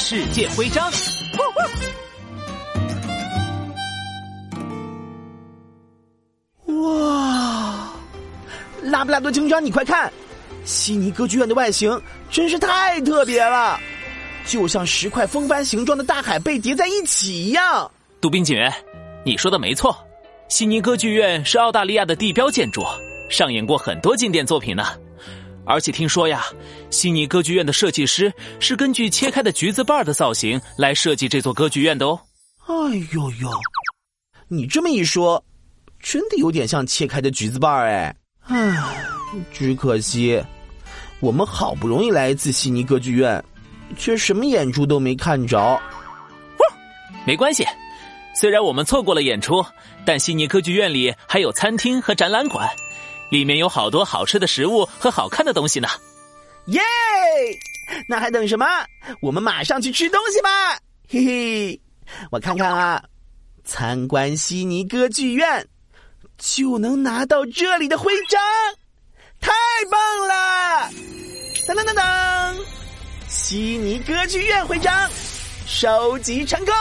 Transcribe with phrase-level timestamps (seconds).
[0.00, 0.90] 世界徽章。
[6.64, 7.92] 哇！
[8.82, 10.10] 拉布拉多警长，你快看，
[10.64, 12.00] 悉尼歌剧院的外形
[12.30, 13.78] 真是太特别了，
[14.46, 17.88] 就像十块风帆形状的大海被叠在一起一样。
[18.22, 18.72] 杜宾警员，
[19.22, 19.94] 你说的没错，
[20.48, 22.82] 悉尼歌剧院是澳大利亚的地标建筑，
[23.28, 24.82] 上演过很多经典作品呢。
[25.64, 26.44] 而且听说呀，
[26.90, 32.18] 悉尼歌剧院的设计师是根据切开的橘子瓣的造型来设计这座歌剧院的哦。
[32.66, 32.74] 哎
[33.12, 33.50] 呦呦，
[34.48, 35.42] 你这么一说，
[36.00, 38.14] 真的有点像切开的橘子瓣哎。
[38.46, 39.04] 唉，
[39.52, 40.42] 只可惜，
[41.20, 43.42] 我们好不容易来一次悉尼歌剧院，
[43.96, 45.80] 却什么演出都没看着。
[47.26, 47.64] 没关系，
[48.34, 49.64] 虽然我们错过了演出，
[50.04, 52.68] 但悉尼歌剧院里还有餐厅和展览馆。
[53.30, 55.88] 里面有好多好吃的食物和好看的东西呢，
[56.66, 56.80] 耶！
[58.08, 58.66] 那还等什么？
[59.22, 60.78] 我们马上去吃东西吧！
[61.08, 61.80] 嘿嘿，
[62.30, 63.02] 我看看啊，
[63.64, 65.66] 参观悉尼歌剧院
[66.38, 68.40] 就能拿到这里的徽章，
[69.40, 69.50] 太
[69.90, 70.90] 棒了！
[71.66, 72.56] 噔噔噔噔，
[73.28, 75.08] 悉尼歌剧院徽章
[75.66, 76.74] 收集成功。